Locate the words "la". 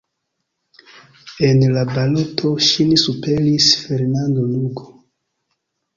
1.75-1.83